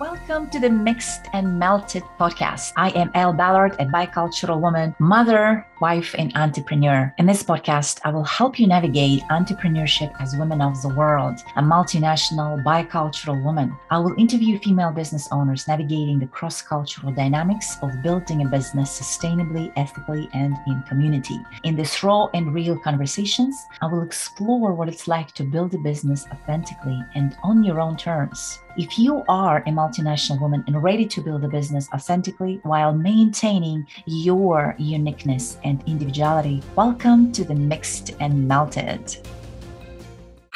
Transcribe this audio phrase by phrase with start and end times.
[0.00, 2.72] Welcome to the Mixed and Melted podcast.
[2.76, 7.12] I am Elle Ballard, a bicultural woman, mother, wife, and entrepreneur.
[7.18, 11.62] In this podcast, I will help you navigate entrepreneurship as women of the world, a
[11.62, 13.76] multinational bicultural woman.
[13.90, 19.00] I will interview female business owners navigating the cross cultural dynamics of building a business
[19.00, 21.40] sustainably, ethically, and in community.
[21.64, 25.78] In this raw and real conversations, I will explore what it's like to build a
[25.78, 28.60] business authentically and on your own terms.
[28.78, 33.88] If you are a multinational woman and ready to build a business authentically while maintaining
[34.06, 39.18] your uniqueness and individuality, welcome to the Mixed and Melted.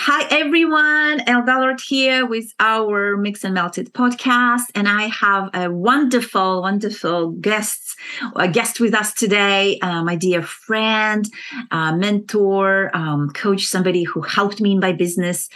[0.05, 1.19] Hi, everyone.
[1.47, 4.65] Ballard here with our Mix and Melted podcast.
[4.75, 7.97] And I have a wonderful, wonderful guest,
[8.35, 11.25] a guest with us today, uh, my dear friend,
[11.71, 15.49] uh, mentor, um, coach, somebody who helped me in my business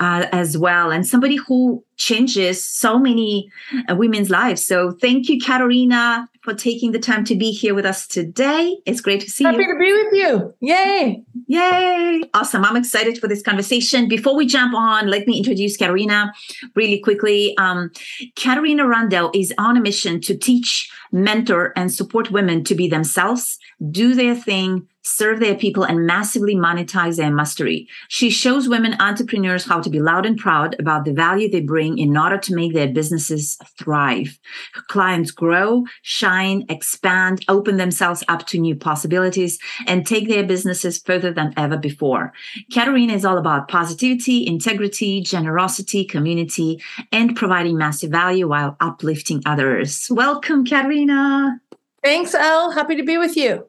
[0.00, 3.50] uh, as well, and somebody who changes so many
[3.88, 4.66] uh, women's lives.
[4.66, 8.76] So thank you, Caterina, for taking the time to be here with us today.
[8.84, 9.62] It's great to see Happy you.
[9.62, 10.54] Happy to be with you.
[10.60, 11.22] Yay.
[11.46, 12.22] Yay.
[12.34, 12.66] Awesome.
[12.66, 14.08] I'm excited for this conversation.
[14.08, 16.34] Before we jump on, let me introduce Caterina
[16.74, 17.56] really quickly.
[17.56, 17.90] Um,
[18.36, 23.58] Caterina Rando is on a mission to teach, mentor, and support women to be themselves,
[23.90, 27.86] do their thing, serve their people, and massively monetize their mastery.
[28.08, 31.98] She shows women entrepreneurs how to be loud and proud about the value they bring
[31.98, 34.38] in order to make their businesses thrive.
[34.72, 40.98] Her clients grow, shine, expand, open themselves up to new possibilities, and take their businesses
[40.98, 42.32] further than ever before.
[42.72, 50.08] Caterina is all about positivity, integrity, generosity, community, and providing massive value while uplifting others.
[50.10, 51.60] Welcome, Caterina.
[52.02, 52.72] Thanks, Elle.
[52.72, 53.68] Happy to be with you.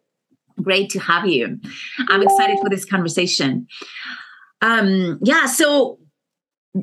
[0.62, 1.60] Great to have you.
[2.08, 3.68] I'm excited for this conversation.
[4.62, 6.00] Um, yeah, so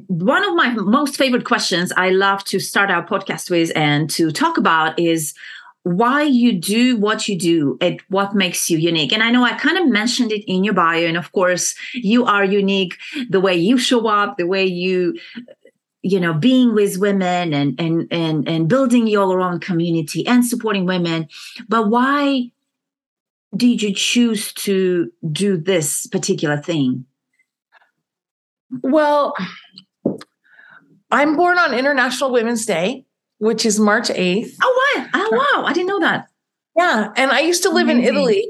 [0.07, 4.31] one of my most favorite questions I love to start our podcast with and to
[4.31, 5.35] talk about is
[5.85, 9.13] why you do what you do and what makes you unique.
[9.13, 11.07] And I know I kind of mentioned it in your bio.
[11.07, 12.97] And of course, you are unique
[13.29, 15.19] the way you show up, the way you
[16.03, 20.85] you know being with women and and and and building your own community and supporting
[20.85, 21.29] women
[21.69, 22.51] but why
[23.57, 27.05] did you choose to do this particular thing?
[28.83, 29.35] Well,
[31.11, 33.05] I'm born on International Women's Day,
[33.39, 34.55] which is March 8th.
[34.63, 35.07] Oh, wow.
[35.15, 35.65] Oh, wow.
[35.67, 36.29] I didn't know that.
[36.77, 37.13] Yeah.
[37.17, 38.05] And I used to live Amazing.
[38.05, 38.49] in Italy.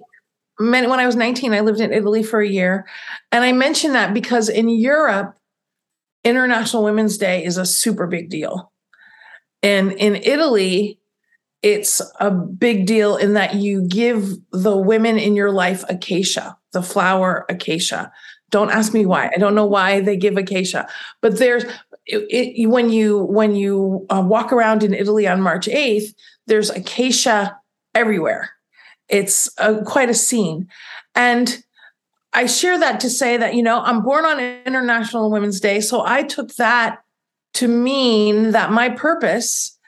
[0.58, 2.86] When I was 19, I lived in Italy for a year.
[3.32, 5.36] And I mention that because in Europe,
[6.22, 8.70] International Women's Day is a super big deal.
[9.64, 11.00] And in Italy,
[11.62, 16.82] it's a big deal in that you give the women in your life acacia, the
[16.82, 18.12] flower acacia.
[18.50, 19.30] Don't ask me why.
[19.34, 20.88] I don't know why they give acacia,
[21.20, 21.64] but there's
[22.04, 26.14] it, it, when you when you uh, walk around in Italy on March 8th,
[26.46, 27.56] there's acacia
[27.94, 28.50] everywhere.
[29.08, 30.68] It's a, quite a scene,
[31.14, 31.62] and
[32.32, 36.04] I share that to say that you know I'm born on International Women's Day, so
[36.04, 37.04] I took that
[37.54, 39.78] to mean that my purpose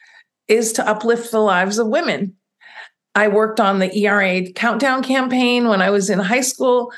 [0.48, 2.34] is to uplift the lives of women.
[3.14, 6.92] I worked on the ERA countdown campaign when I was in high school.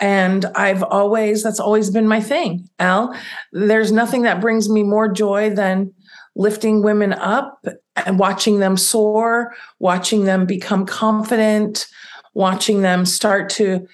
[0.00, 3.14] And I've always, that's always been my thing, Elle.
[3.52, 5.92] There's nothing that brings me more joy than
[6.36, 7.64] lifting women up
[7.96, 11.86] and watching them soar, watching them become confident,
[12.32, 13.88] watching them start to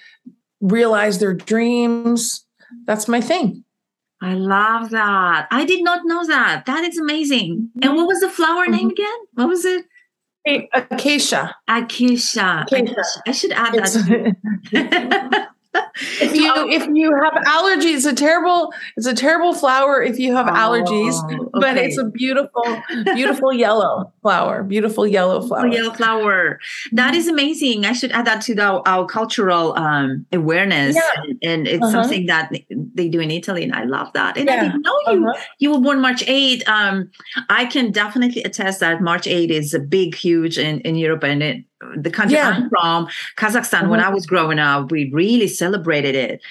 [0.61, 2.45] realize their dreams.
[2.85, 3.64] That's my thing.
[4.21, 5.47] I love that.
[5.51, 6.65] I did not know that.
[6.65, 7.69] That is amazing.
[7.81, 8.71] And what was the flower mm-hmm.
[8.71, 9.17] name again?
[9.33, 9.85] What was it?
[10.47, 11.55] Acacia.
[11.67, 12.65] Acacia.
[12.67, 13.03] Acacia.
[13.27, 15.47] I should add that.
[15.95, 20.35] if you if you have allergies, it's a terrible it's a terrible flower if you
[20.35, 21.49] have oh, allergies, okay.
[21.53, 22.63] but it's a beautiful
[23.13, 25.67] beautiful yellow flower, beautiful yellow flower.
[25.67, 26.59] Yellow flower.
[26.91, 27.85] That is amazing.
[27.85, 31.33] I should add that to the, our cultural um, awareness, yeah.
[31.43, 32.03] and, it's uh-huh.
[32.03, 34.37] something that they do in Italy, and I love that.
[34.37, 34.55] And yeah.
[34.55, 35.41] I didn't know you uh-huh.
[35.59, 36.67] you were born March 8.
[36.67, 37.11] Um,
[37.49, 41.41] I can definitely attest that March 8 is a big, huge in, in Europe, and
[41.41, 41.65] it
[41.97, 42.49] the country yeah.
[42.49, 43.07] I'm from,
[43.37, 46.41] Kazakhstan, when I was growing up, we really celebrated it.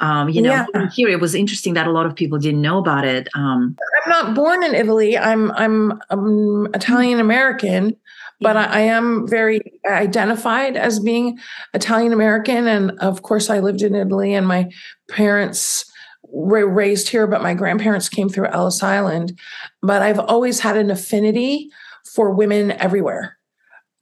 [0.00, 0.88] Um, you know, yeah.
[0.90, 3.28] here it was interesting that a lot of people didn't know about it.
[3.34, 5.16] Um, I'm not born in Italy.
[5.16, 7.96] I'm I'm, I'm Italian American,
[8.40, 11.38] but I, I, am very identified as being
[11.74, 14.70] Italian American, and of course, I lived in Italy, and my
[15.08, 15.90] parents
[16.22, 19.38] were raised here, but my grandparents came through Ellis Island.
[19.82, 21.70] But I've always had an affinity
[22.04, 23.38] for women everywhere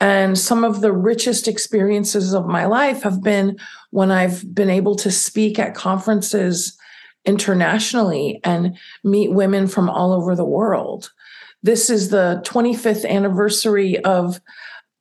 [0.01, 3.59] and some of the richest experiences of my life have been
[3.91, 6.77] when I've been able to speak at conferences
[7.27, 11.13] internationally and meet women from all over the world.
[11.63, 14.41] this is the 25th anniversary of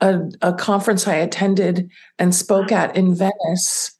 [0.02, 3.96] a, a conference I attended and spoke at in Venice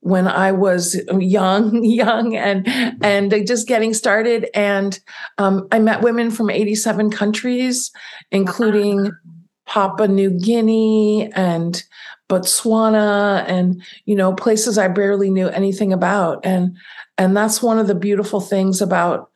[0.00, 2.66] when I was young, young, and
[3.02, 4.48] and just getting started.
[4.54, 4.98] And
[5.38, 7.90] um, I met women from 87 countries,
[8.30, 9.10] including
[9.68, 11.84] Papua New Guinea and
[12.28, 16.44] Botswana, and you know places I barely knew anything about.
[16.44, 16.76] And
[17.16, 19.30] and that's one of the beautiful things about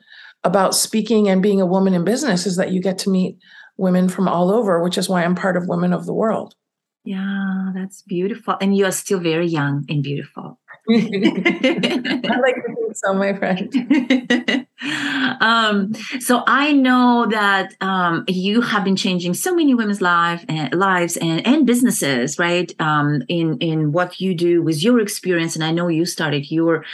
[0.44, 3.38] about speaking and being a woman in business is that you get to meet
[3.76, 6.54] women from all over, which is why I'm part of Women of the World.
[7.04, 8.56] Yeah, that's beautiful.
[8.60, 10.58] And you are still very young and beautiful.
[10.88, 14.66] I like to think so, my friend.
[15.40, 21.16] um, so I know that um, you have been changing so many women's and lives
[21.16, 22.74] and, and businesses, right?
[22.80, 26.84] Um, in in what you do with your experience, and I know you started your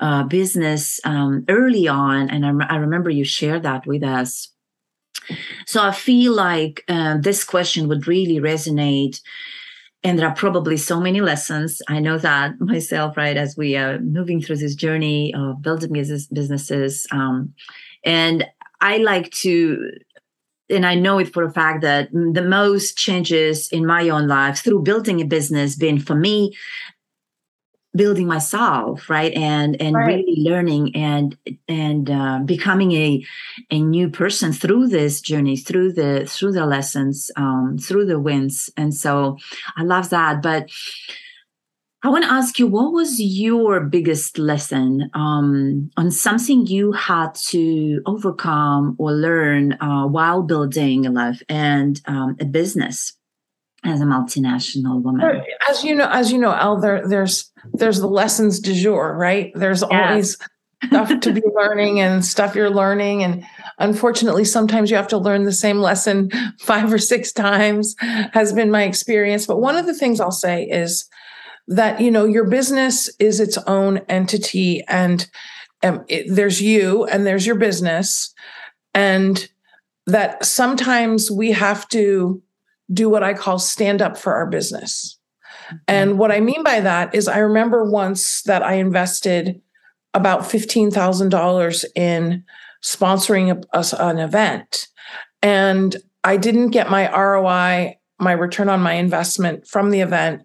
[0.00, 4.52] uh, business um, early on, and I, I remember you shared that with us
[5.66, 9.20] so I feel like uh, this question would really resonate.
[10.04, 11.80] And there are probably so many lessons.
[11.88, 16.26] I know that myself, right, as we are moving through this journey of building business,
[16.26, 17.06] businesses.
[17.10, 17.54] Um,
[18.04, 18.44] and
[18.80, 19.90] I like to
[20.70, 24.58] and I know it for a fact that the most changes in my own life
[24.60, 26.56] through building a business been for me
[27.94, 29.32] building myself right?
[29.34, 30.06] And and right.
[30.06, 31.36] really learning and
[31.68, 33.24] and uh, becoming a
[33.70, 38.70] a new person through this journey through the through the lessons um, through the wins.
[38.76, 39.36] And so
[39.76, 40.42] i love that.
[40.42, 40.70] But
[42.04, 47.34] i want to ask you what was your biggest lesson um, on something you had
[47.34, 53.16] to overcome or learn uh, while building a life and um, a business
[53.84, 55.42] as a multinational woman.
[55.68, 59.52] As you know as you know Elle there, there's there's the lessons du jour right?
[59.54, 59.90] There's yes.
[59.90, 60.38] always
[60.84, 63.22] stuff to be learning and stuff you're learning.
[63.22, 63.44] And
[63.78, 66.30] unfortunately sometimes you have to learn the same lesson
[66.60, 67.94] five or six times
[68.32, 69.46] has been my experience.
[69.46, 71.08] But one of the things i'll say is
[71.68, 75.28] that you know your business is its own entity and
[75.82, 78.32] um, it, there's you and there's your business.
[78.94, 79.48] And
[80.06, 82.42] that sometimes we have to
[82.92, 85.18] do what I call stand up for our business.
[85.88, 86.18] And mm-hmm.
[86.18, 89.60] what I mean by that is, I remember once that I invested
[90.14, 92.44] about $15,000 in
[92.82, 94.88] sponsoring a, an event.
[95.40, 100.42] And I didn't get my ROI, my return on my investment from the event.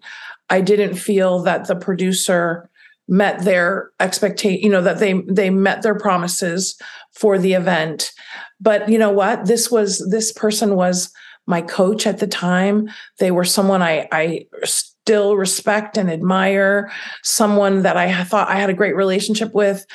[0.50, 2.70] I didn't feel that the producer
[3.08, 6.78] met their expectation, you know, that they they met their promises
[7.12, 8.12] for the event.
[8.60, 9.46] But you know what?
[9.46, 11.12] This was this person was
[11.48, 12.90] my coach at the time.
[13.18, 16.92] They were someone I, I still respect and admire,
[17.22, 19.86] someone that I thought I had a great relationship with.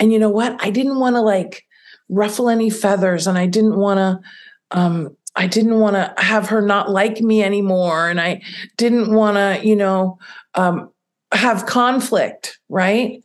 [0.00, 0.56] And you know what?
[0.64, 1.66] I didn't want to like
[2.08, 6.62] ruffle any feathers and I didn't want to, um, I didn't want to have her
[6.62, 8.08] not like me anymore.
[8.08, 8.42] And I
[8.78, 10.18] didn't want to, you know,
[10.54, 10.90] um,
[11.30, 13.22] have conflict, right?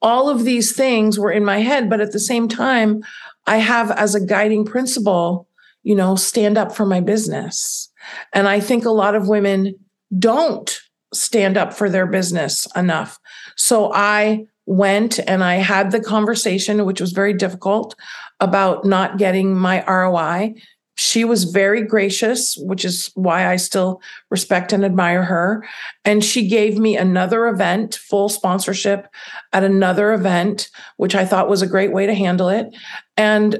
[0.00, 1.88] All of these things were in my head.
[1.88, 3.04] But at the same time,
[3.46, 5.46] I have as a guiding principle
[5.82, 7.90] you know, stand up for my business.
[8.32, 9.74] And I think a lot of women
[10.18, 10.78] don't
[11.12, 13.18] stand up for their business enough.
[13.56, 17.94] So I went and I had the conversation, which was very difficult,
[18.40, 20.54] about not getting my ROI.
[20.94, 25.64] She was very gracious, which is why I still respect and admire her.
[26.04, 29.08] And she gave me another event, full sponsorship
[29.52, 32.66] at another event, which I thought was a great way to handle it.
[33.16, 33.58] And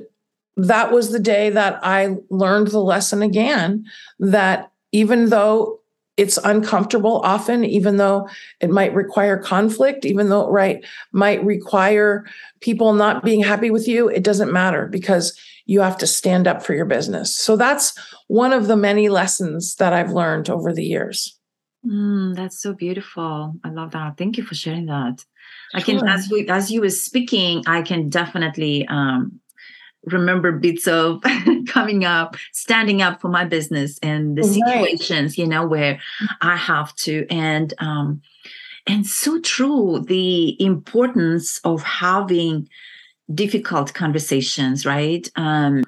[0.56, 3.86] that was the day that I learned the lesson again
[4.18, 5.80] that even though
[6.18, 8.28] it's uncomfortable often, even though
[8.60, 12.26] it might require conflict, even though, right, might require
[12.60, 16.62] people not being happy with you, it doesn't matter because you have to stand up
[16.62, 17.34] for your business.
[17.34, 21.38] So that's one of the many lessons that I've learned over the years.
[21.86, 23.54] Mm, that's so beautiful.
[23.64, 24.16] I love that.
[24.16, 25.24] Thank you for sharing that.
[25.74, 29.40] I can, as we, as you were speaking, I can definitely um,
[30.04, 31.22] remember bits of
[31.66, 36.00] coming up, standing up for my business and the situations, you know, where
[36.40, 37.26] I have to.
[37.30, 38.22] And um,
[38.86, 42.68] and so true, the importance of having
[43.32, 45.28] difficult conversations, right?
[45.36, 45.84] Um,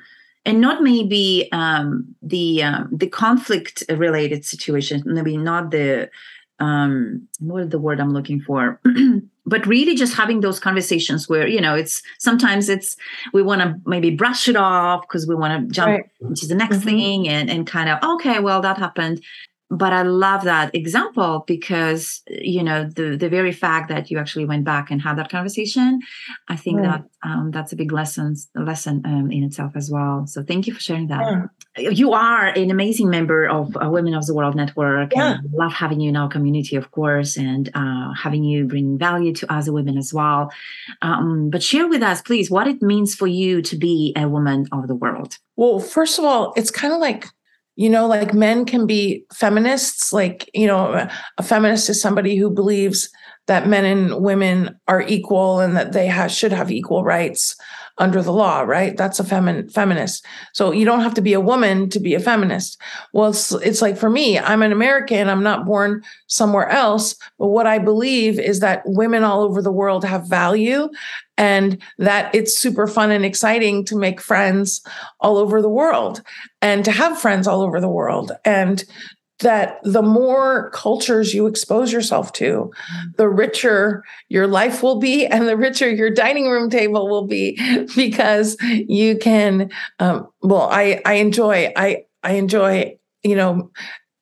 [0.46, 6.10] and not maybe um, the um, the conflict related situations, maybe not the
[6.60, 8.80] um, what is the word I'm looking for?
[9.46, 12.96] but really just having those conversations where you know it's sometimes it's
[13.32, 16.36] we want to maybe brush it off because we want to jump right.
[16.36, 16.88] to the next mm-hmm.
[16.88, 19.22] thing and and kind of okay well that happened
[19.76, 24.46] but I love that example because you know the the very fact that you actually
[24.46, 26.00] went back and had that conversation,
[26.48, 30.26] I think that um, that's a big lesson lesson um, in itself as well.
[30.26, 31.48] So thank you for sharing that.
[31.76, 31.90] Yeah.
[31.90, 35.12] You are an amazing member of uh, Women of the World Network.
[35.14, 35.38] Yeah.
[35.38, 39.32] And love having you in our community, of course, and uh, having you bring value
[39.34, 40.52] to other women as well.
[41.02, 44.68] Um, but share with us, please, what it means for you to be a woman
[44.70, 45.38] of the world.
[45.56, 47.26] Well, first of all, it's kind of like
[47.76, 52.50] you know like men can be feminists like you know a feminist is somebody who
[52.50, 53.08] believes
[53.46, 57.56] that men and women are equal and that they should have equal rights
[57.98, 58.96] under the law, right?
[58.96, 60.26] That's a femin- feminist.
[60.52, 62.80] So you don't have to be a woman to be a feminist.
[63.12, 67.14] Well, it's, it's like for me, I'm an American, I'm not born somewhere else.
[67.38, 70.88] But what I believe is that women all over the world have value
[71.36, 74.84] and that it's super fun and exciting to make friends
[75.20, 76.22] all over the world
[76.62, 78.84] and to have friends all over the world and
[79.40, 82.70] that the more cultures you expose yourself to,
[83.16, 87.58] the richer your life will be and the richer your dining room table will be
[87.96, 93.70] because you can, um, well, I, I enjoy, I, I enjoy, you know,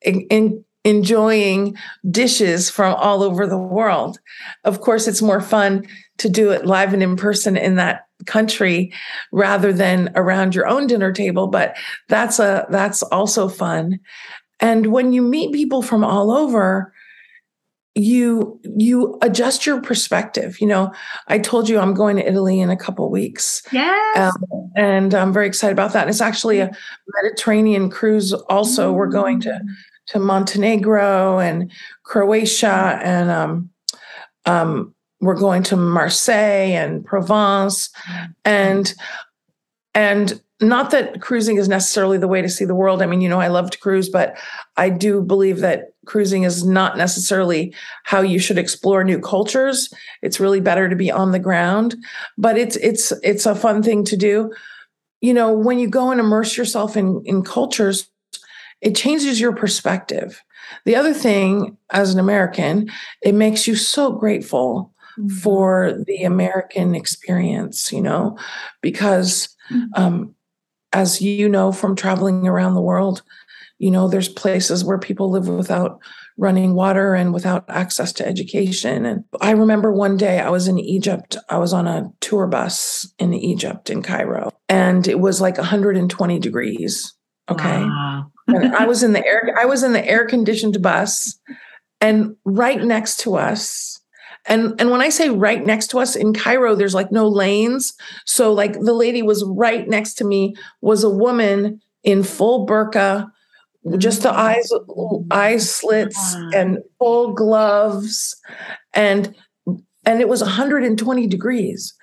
[0.01, 1.77] in, in enjoying
[2.11, 4.19] dishes from all over the world.
[4.65, 8.93] Of course, it's more fun to do it live and in person in that country
[9.31, 11.75] rather than around your own dinner table but
[12.07, 13.99] that's a that's also fun
[14.59, 16.93] and when you meet people from all over,
[17.95, 20.91] you you adjust your perspective you know
[21.27, 25.31] i told you i'm going to italy in a couple weeks yes um, and i'm
[25.31, 26.71] very excited about that and it's actually a
[27.21, 28.97] mediterranean cruise also mm-hmm.
[28.97, 29.67] we're going to mm.
[30.07, 33.69] to montenegro and croatia and um,
[34.47, 38.31] um, we're going to marseille and provence mm-hmm.
[38.43, 38.95] and
[39.93, 43.01] and not that cruising is necessarily the way to see the world.
[43.01, 44.37] I mean, you know, I love to cruise, but
[44.77, 49.91] I do believe that cruising is not necessarily how you should explore new cultures.
[50.21, 51.95] It's really better to be on the ground,
[52.37, 54.51] but it's it's it's a fun thing to do.
[55.21, 58.09] You know, when you go and immerse yourself in in cultures,
[58.81, 60.41] it changes your perspective.
[60.85, 62.89] The other thing as an American,
[63.21, 65.29] it makes you so grateful mm-hmm.
[65.29, 68.37] for the American experience, you know,
[68.81, 70.01] because mm-hmm.
[70.01, 70.32] um,
[70.93, 73.23] as you know from traveling around the world,
[73.79, 75.99] you know, there's places where people live without
[76.37, 79.05] running water and without access to education.
[79.05, 81.37] And I remember one day I was in Egypt.
[81.49, 86.39] I was on a tour bus in Egypt, in Cairo, and it was like 120
[86.39, 87.13] degrees.
[87.49, 87.81] Okay.
[87.81, 88.31] Wow.
[88.47, 91.37] and I was in the air, I was in the air conditioned bus,
[91.99, 93.92] and right next to us
[94.45, 97.93] and and when I say right next to us in Cairo, there's like no lanes.
[98.25, 103.29] So like the lady was right next to me was a woman in full burqa,
[103.97, 104.69] just the eyes
[105.31, 108.35] eye slits and full gloves,
[108.93, 109.33] and
[110.05, 111.93] and it was 120 degrees,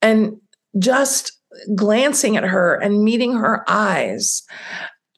[0.00, 0.36] and
[0.78, 1.32] just
[1.74, 4.42] glancing at her and meeting her eyes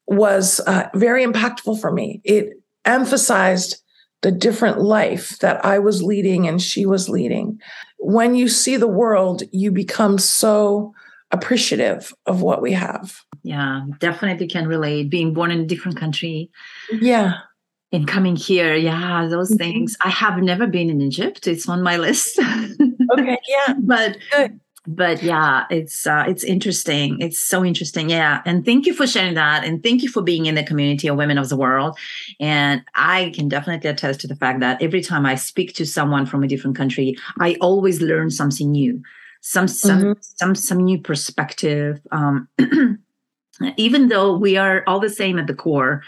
[0.06, 2.20] was uh, very impactful for me.
[2.24, 2.54] It
[2.84, 3.82] emphasized
[4.24, 7.60] the different life that I was leading and she was leading.
[7.98, 10.94] When you see the world, you become so
[11.30, 13.20] appreciative of what we have.
[13.42, 15.10] Yeah, definitely can relate.
[15.10, 16.50] Being born in a different country.
[16.90, 17.34] Yeah.
[17.92, 19.58] And coming here, yeah, those mm-hmm.
[19.58, 19.94] things.
[20.02, 21.46] I have never been in Egypt.
[21.46, 22.38] It's on my list.
[23.12, 23.74] okay, yeah.
[23.78, 28.94] but Good but yeah it's uh, it's interesting it's so interesting yeah and thank you
[28.94, 31.56] for sharing that and thank you for being in the community of women of the
[31.56, 31.98] world
[32.40, 36.26] and i can definitely attest to the fact that every time i speak to someone
[36.26, 39.00] from a different country i always learn something new
[39.40, 40.12] some some mm-hmm.
[40.20, 42.48] some some new perspective um,
[43.76, 46.02] even though we are all the same at the core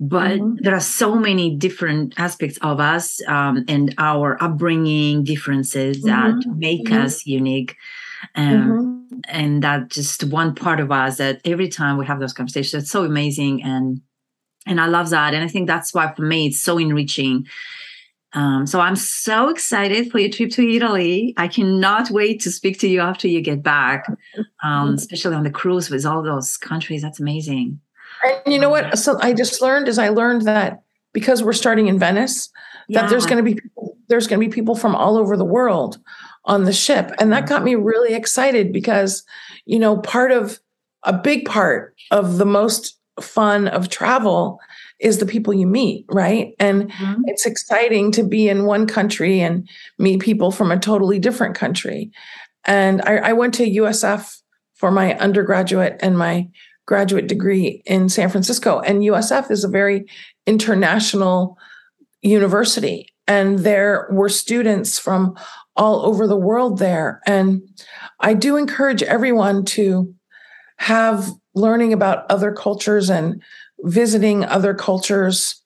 [0.00, 0.56] but mm-hmm.
[0.60, 6.58] there are so many different aspects of us um, and our upbringing differences that mm-hmm.
[6.58, 7.04] make mm-hmm.
[7.04, 7.76] us unique
[8.34, 9.20] um, mm-hmm.
[9.28, 12.92] and that just one part of us that every time we have those conversations it's
[12.92, 14.00] so amazing and
[14.66, 15.34] and i love that.
[15.34, 17.46] And i think that's why for me it's so enriching.
[18.34, 21.34] Um, so i'm so excited for your trip to italy.
[21.36, 24.06] I cannot wait to speak to you after you get back
[24.62, 27.02] um, especially on the cruise with all those countries.
[27.02, 27.80] That's amazing.
[28.44, 28.98] And you know what?
[28.98, 30.82] So i just learned is i learned that
[31.12, 32.50] because we're starting in venice
[32.90, 33.08] that yeah.
[33.08, 33.60] there's going to be
[34.08, 35.98] there's going to be people from all over the world
[36.48, 37.12] on the ship.
[37.20, 39.22] And that got me really excited because,
[39.66, 40.58] you know, part of
[41.04, 44.58] a big part of the most fun of travel
[44.98, 46.54] is the people you meet, right?
[46.58, 47.22] And mm-hmm.
[47.26, 52.10] it's exciting to be in one country and meet people from a totally different country.
[52.64, 54.40] And I, I went to USF
[54.74, 56.48] for my undergraduate and my
[56.86, 58.80] graduate degree in San Francisco.
[58.80, 60.06] And USF is a very
[60.46, 61.58] international
[62.22, 63.08] university.
[63.26, 65.36] And there were students from
[65.78, 67.20] all over the world there.
[67.26, 67.62] And
[68.20, 70.12] I do encourage everyone to
[70.78, 73.42] have learning about other cultures and
[73.80, 75.62] visiting other cultures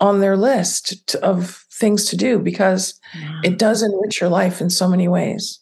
[0.00, 2.98] on their list of things to do because
[3.42, 5.60] it does enrich your life in so many ways.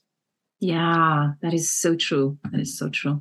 [0.65, 2.39] Yeah, that is so true.
[2.53, 3.21] That is so true.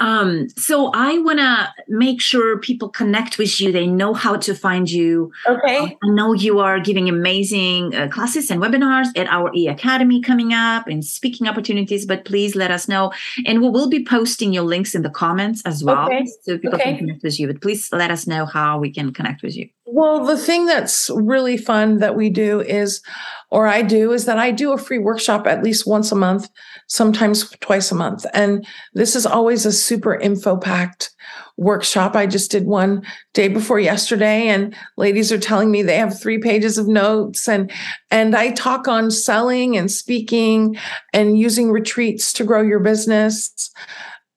[0.00, 3.70] Um, so I want to make sure people connect with you.
[3.70, 5.30] They know how to find you.
[5.46, 5.78] Okay.
[5.80, 10.22] Um, I know you are giving amazing uh, classes and webinars at our E Academy
[10.22, 13.12] coming up and speaking opportunities, but please let us know.
[13.44, 16.06] And we will be posting your links in the comments as well.
[16.06, 16.24] Okay.
[16.44, 16.96] So people okay.
[16.96, 19.68] can connect with you, but please let us know how we can connect with you.
[19.84, 23.02] Well, the thing that's really fun that we do is,
[23.50, 26.48] or I do, is that I do a free workshop at least once a month,
[26.88, 28.26] sometimes twice a month.
[28.34, 31.10] And this is always a super info packed
[31.56, 32.14] workshop.
[32.14, 36.38] I just did one day before yesterday and ladies are telling me they have 3
[36.38, 37.70] pages of notes and
[38.10, 40.76] and I talk on selling and speaking
[41.12, 43.70] and using retreats to grow your business.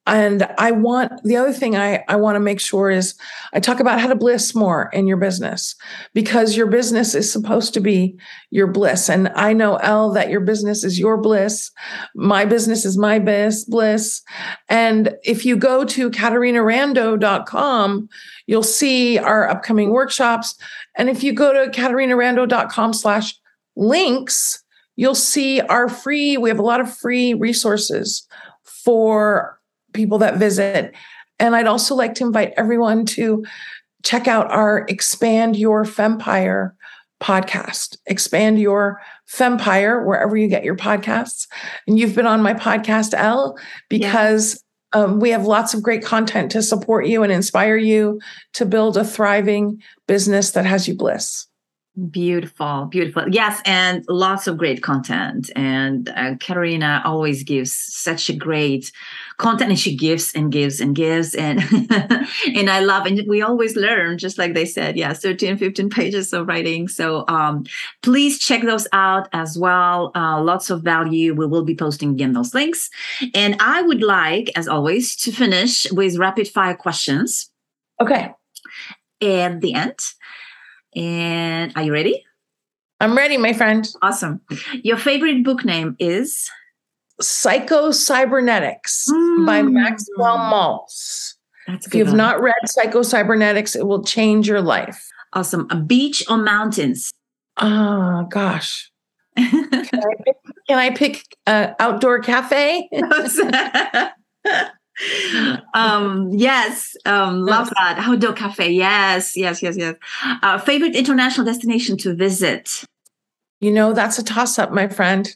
[0.10, 3.14] And I want the other thing I, I want to make sure is
[3.54, 5.76] I talk about how to bliss more in your business
[6.16, 8.18] because your business is supposed to be
[8.50, 9.08] your bliss.
[9.08, 11.70] And I know, Elle, that your business is your bliss.
[12.16, 13.66] My business is my bliss.
[13.66, 14.24] bliss.
[14.68, 18.10] And if you go to caterinarando.com,
[18.48, 20.56] you'll see our upcoming workshops.
[20.98, 23.36] And if you go to caterinarando.com slash
[23.76, 24.64] links,
[24.96, 28.28] you'll see our free, we have a lot of free resources
[28.64, 29.59] for
[29.94, 30.94] people that visit.
[31.40, 33.46] And I'd also like to invite everyone to
[34.04, 36.72] check out our Expand Your Fempire
[37.22, 37.98] podcast.
[38.06, 41.48] Expand Your Fempire, wherever you get your podcasts.
[41.88, 43.58] And you've been on my podcast, Elle,
[43.90, 48.20] because um, we have lots of great content to support you and inspire you
[48.54, 51.49] to build a thriving business that has you bliss.
[52.12, 53.26] Beautiful, beautiful.
[53.30, 55.50] Yes, and lots of great content.
[55.56, 58.92] And uh, always gives such a great
[59.38, 61.60] content, and she gives and gives and gives, and
[62.56, 63.06] and I love.
[63.06, 64.98] And we always learn, just like they said.
[64.98, 66.88] Yeah, 13, 15 pages of writing.
[66.88, 67.66] So um,
[68.02, 70.12] please check those out as well.
[70.16, 71.34] Uh, lots of value.
[71.34, 72.90] We will be posting again those links.
[73.34, 77.50] And I would like, as always, to finish with rapid fire questions.
[78.00, 78.32] Okay.
[79.22, 80.00] At the end.
[80.96, 82.24] And are you ready?
[83.00, 83.88] I'm ready, my friend.
[84.02, 84.42] Awesome.
[84.84, 86.50] Your favorite book name is
[87.22, 89.46] Psycho Cybernetics mm.
[89.46, 91.36] by Maxwell Maltz.
[91.68, 92.18] That's if you've one.
[92.18, 95.08] not read Psycho Cybernetics, it will change your life.
[95.34, 95.68] Awesome.
[95.70, 97.12] A beach or mountains?
[97.58, 98.92] Oh gosh.
[99.38, 100.36] can, I pick,
[100.68, 102.90] can I pick uh, outdoor cafe?
[105.74, 107.98] um yes um love that.
[108.00, 108.72] Outdoor cafe.
[108.72, 109.96] Yes yes yes yes.
[110.44, 112.84] Uh, favorite international destination to visit?
[113.60, 115.30] You know that's a toss up my friend.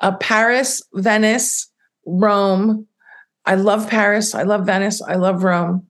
[0.00, 1.70] Uh, paris venice
[2.06, 2.86] rome.
[3.44, 4.34] I love paris.
[4.34, 5.02] I love venice.
[5.02, 5.86] I love rome.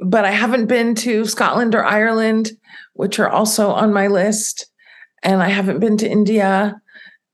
[0.00, 2.52] But i haven't been to scotland or ireland
[2.94, 4.66] which are also on my list.
[5.22, 6.80] And i haven't been to india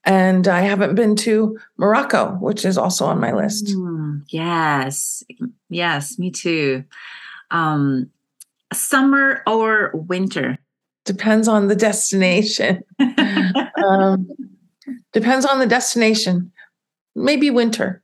[0.04, 3.66] and I haven't been to Morocco, which is also on my list.
[3.66, 5.22] Mm, yes,
[5.68, 6.84] yes, me too.
[7.50, 8.10] Um,
[8.72, 10.58] summer or winter?
[11.04, 12.82] Depends on the destination.
[13.88, 14.28] um,
[15.12, 16.52] depends on the destination.
[17.14, 18.02] Maybe winter.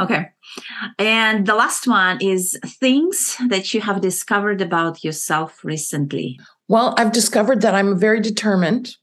[0.00, 0.28] Okay.
[0.98, 6.38] And the last one is things that you have discovered about yourself recently.
[6.68, 8.96] Well, I've discovered that I'm very determined.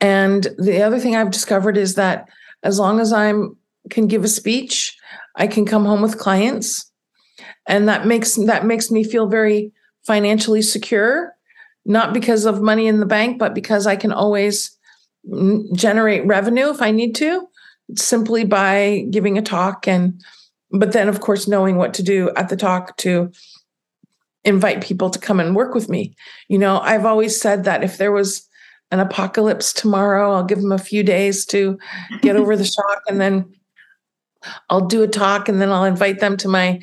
[0.00, 2.28] And the other thing I've discovered is that
[2.62, 3.56] as long as I'm
[3.90, 4.96] can give a speech,
[5.36, 6.90] I can come home with clients.
[7.66, 9.72] And that makes that makes me feel very
[10.06, 11.34] financially secure,
[11.84, 14.76] not because of money in the bank, but because I can always
[15.74, 17.46] generate revenue if I need to,
[17.96, 20.22] simply by giving a talk and
[20.70, 23.30] but then of course knowing what to do at the talk to
[24.44, 26.14] invite people to come and work with me.
[26.48, 28.47] You know, I've always said that if there was
[28.90, 30.32] an apocalypse tomorrow.
[30.32, 31.78] I'll give them a few days to
[32.22, 33.52] get over the shock and then
[34.70, 36.80] I'll do a talk and then I'll invite them to my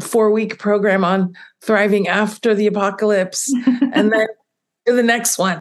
[0.00, 3.52] four week program on thriving after the apocalypse
[3.92, 4.26] and then
[4.86, 5.60] to the next one.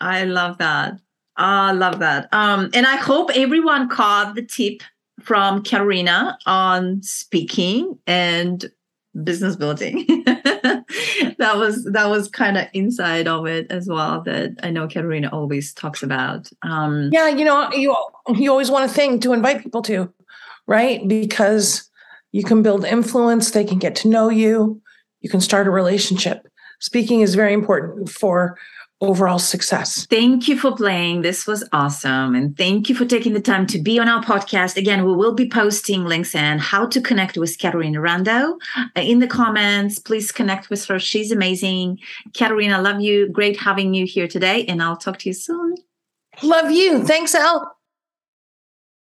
[0.00, 0.98] I love that.
[1.36, 2.28] I love that.
[2.32, 4.82] Um, and I hope everyone caught the tip
[5.20, 8.70] from Karina on speaking and
[9.22, 10.06] business building.
[11.38, 15.28] that was that was kind of inside of it as well that I know Caterina
[15.32, 16.50] always talks about.
[16.62, 17.94] Um, yeah, you know, you
[18.34, 20.12] you always want a thing to invite people to,
[20.66, 21.06] right?
[21.06, 21.90] Because
[22.32, 23.52] You can build influence.
[23.52, 24.82] They can get to know you.
[25.20, 26.48] You can start a relationship.
[26.80, 28.58] Speaking is very important for
[29.04, 30.06] overall success.
[30.06, 31.22] Thank you for playing.
[31.22, 32.34] This was awesome.
[32.34, 34.76] And thank you for taking the time to be on our podcast.
[34.76, 39.18] Again, we will be posting links and how to connect with Caterina Rando uh, in
[39.18, 39.98] the comments.
[39.98, 40.98] Please connect with her.
[40.98, 41.98] She's amazing.
[42.32, 43.28] Caterina, love you.
[43.28, 44.64] Great having you here today.
[44.66, 45.74] And I'll talk to you soon.
[46.42, 47.04] Love you.
[47.04, 47.73] Thanks, Elle.